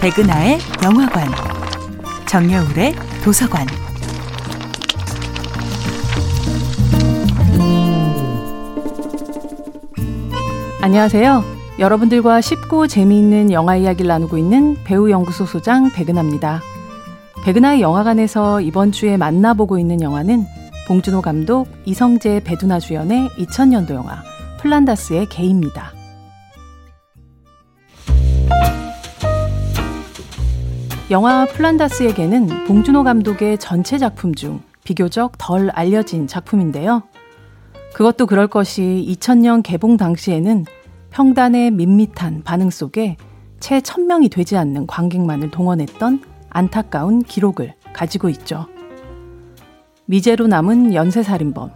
백은하의 0.00 0.58
영화관, 0.82 1.28
정여울의 2.26 2.94
도서관. 3.22 3.66
안녕하세요. 10.80 11.44
여러분들과 11.78 12.40
쉽고 12.40 12.86
재미있는 12.86 13.52
영화 13.52 13.76
이야기를 13.76 14.08
나누고 14.08 14.38
있는 14.38 14.78
배우 14.84 15.10
연구소 15.10 15.44
소장 15.44 15.92
백은하입니다. 15.92 16.62
백은하의 17.44 17.82
영화관에서 17.82 18.62
이번 18.62 18.92
주에 18.92 19.18
만나보고 19.18 19.78
있는 19.78 20.00
영화는 20.00 20.46
봉준호 20.88 21.20
감독, 21.20 21.68
이성재, 21.84 22.40
배두나 22.44 22.80
주연의 22.80 23.28
2000년도 23.36 23.90
영화 23.90 24.22
플란다스의 24.60 25.26
개입니다. 25.26 25.99
영화 31.10 31.44
플란다스에게는 31.44 32.66
봉준호 32.66 33.02
감독의 33.02 33.58
전체 33.58 33.98
작품 33.98 34.32
중 34.32 34.60
비교적 34.84 35.32
덜 35.38 35.68
알려진 35.70 36.28
작품인데요. 36.28 37.02
그것도 37.94 38.26
그럴 38.26 38.46
것이 38.46 39.04
2000년 39.08 39.64
개봉 39.64 39.96
당시에는 39.96 40.66
평단의 41.10 41.72
밋밋한 41.72 42.42
반응 42.44 42.70
속에 42.70 43.16
채 43.58 43.80
1000명이 43.80 44.30
되지 44.30 44.56
않는 44.56 44.86
관객만을 44.86 45.50
동원했던 45.50 46.22
안타까운 46.48 47.22
기록을 47.22 47.74
가지고 47.92 48.28
있죠. 48.28 48.68
미제로 50.04 50.46
남은 50.46 50.94
연쇄살인범, 50.94 51.72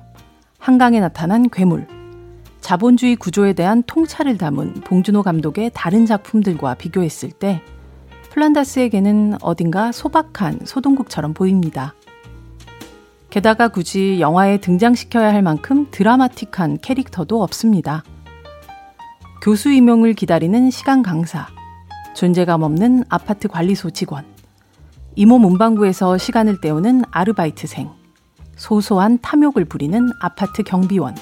한강에 0.60 1.00
나타난 1.00 1.50
괴물, 1.50 1.88
자본주의 2.60 3.16
구조에 3.16 3.52
대한 3.52 3.82
통찰을 3.82 4.38
담은 4.38 4.74
봉준호 4.84 5.24
감독의 5.24 5.72
다른 5.74 6.06
작품들과 6.06 6.74
비교했을 6.74 7.32
때 7.32 7.60
플란다스에게는 8.34 9.38
어딘가 9.42 9.92
소박한 9.92 10.58
소동국처럼 10.64 11.34
보입니다. 11.34 11.94
게다가 13.30 13.68
굳이 13.68 14.20
영화에 14.20 14.58
등장시켜야 14.58 15.32
할 15.32 15.40
만큼 15.40 15.86
드라마틱한 15.92 16.78
캐릭터도 16.82 17.40
없습니다. 17.44 18.02
교수 19.40 19.70
임용을 19.70 20.14
기다리는 20.14 20.68
시간 20.70 21.02
강사, 21.02 21.46
존재감 22.16 22.62
없는 22.62 23.04
아파트 23.08 23.46
관리소 23.46 23.90
직원, 23.90 24.24
이모 25.14 25.38
문방구에서 25.38 26.18
시간을 26.18 26.60
때우는 26.60 27.02
아르바이트생, 27.12 27.88
소소한 28.56 29.20
탐욕을 29.20 29.64
부리는 29.64 30.10
아파트 30.20 30.64
경비원, 30.64 31.14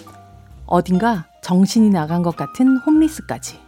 어딘가 0.64 1.26
정신이 1.42 1.90
나간 1.90 2.22
것 2.22 2.36
같은 2.36 2.78
홈리스까지. 2.78 3.58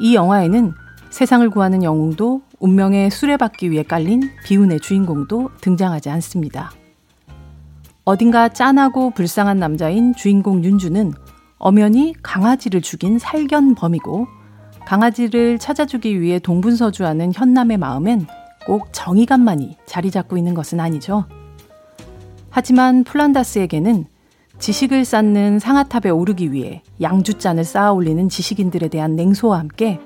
이 0.00 0.14
영화에는 0.14 0.72
세상을 1.12 1.48
구하는 1.50 1.82
영웅도 1.82 2.40
운명의 2.58 3.10
수레받기 3.10 3.70
위해 3.70 3.82
깔린 3.82 4.30
비운의 4.44 4.80
주인공도 4.80 5.50
등장하지 5.60 6.08
않습니다. 6.08 6.72
어딘가 8.04 8.48
짠하고 8.48 9.10
불쌍한 9.10 9.58
남자인 9.58 10.14
주인공 10.14 10.64
윤주는 10.64 11.12
엄연히 11.58 12.14
강아지를 12.22 12.80
죽인 12.80 13.18
살견범이고 13.18 14.26
강아지를 14.86 15.58
찾아주기 15.58 16.18
위해 16.18 16.38
동분서주하는 16.38 17.32
현남의 17.34 17.76
마음엔 17.76 18.26
꼭 18.66 18.88
정의감만이 18.92 19.76
자리 19.84 20.10
잡고 20.10 20.38
있는 20.38 20.54
것은 20.54 20.80
아니죠. 20.80 21.26
하지만 22.48 23.04
플란다스에게는 23.04 24.06
지식을 24.58 25.04
쌓는 25.04 25.58
상아탑에 25.58 26.08
오르기 26.08 26.52
위해 26.52 26.82
양주잔을 27.02 27.64
쌓아 27.64 27.92
올리는 27.92 28.30
지식인들에 28.30 28.88
대한 28.88 29.14
냉소와 29.14 29.58
함께 29.58 30.00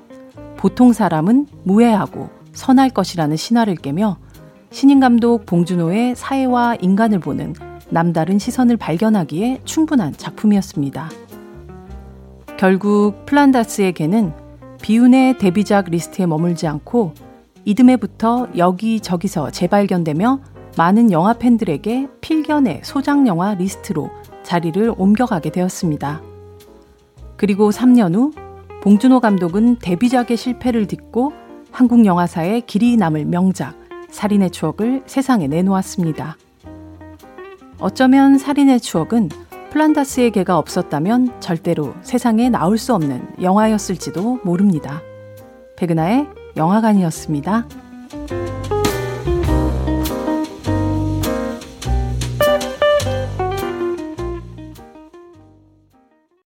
보통 0.57 0.93
사람은 0.93 1.47
무해하고 1.63 2.29
선할 2.53 2.89
것이라는 2.89 3.35
신화를 3.37 3.75
깨며 3.75 4.17
신인 4.71 4.99
감독 4.99 5.45
봉준호의 5.45 6.15
사회와 6.15 6.75
인간을 6.81 7.19
보는 7.19 7.53
남다른 7.89 8.37
시선을 8.37 8.77
발견하기에 8.77 9.61
충분한 9.63 10.13
작품이었습니다. 10.17 11.09
결국 12.57 13.25
플란다스의 13.25 13.93
개는 13.93 14.33
비운의 14.81 15.37
데뷔작 15.37 15.89
리스트에 15.89 16.25
머물지 16.25 16.67
않고 16.67 17.13
이듬해부터 17.65 18.49
여기저기서 18.57 19.51
재발견되며 19.51 20.39
많은 20.77 21.11
영화 21.11 21.33
팬들에게 21.33 22.07
필견의 22.21 22.81
소장 22.83 23.27
영화 23.27 23.53
리스트로 23.53 24.09
자리를 24.43 24.93
옮겨가게 24.97 25.51
되었습니다. 25.51 26.21
그리고 27.35 27.69
3년 27.69 28.15
후 28.15 28.31
봉준호 28.87 29.19
감독은 29.19 29.79
데뷔작의 29.79 30.37
실패를 30.37 30.87
딛고 30.87 31.33
한국 31.71 32.05
영화사에 32.05 32.61
길이 32.61 32.95
남을 32.95 33.25
명작 33.25 33.75
살인의 34.09 34.51
추억을 34.51 35.03
세상에 35.05 35.49
내놓았습니다. 35.49 36.37
어쩌면 37.79 38.37
살인의 38.37 38.79
추억은 38.79 39.27
플란다스의 39.71 40.31
개가 40.31 40.57
없었다면 40.57 41.41
절대로 41.41 41.95
세상에 42.01 42.49
나올 42.49 42.77
수 42.77 42.95
없는 42.95 43.27
영화였을지도 43.41 44.39
모릅니다. 44.45 45.01
백은하의 45.75 46.25
영화관이었습니다. 46.55 47.67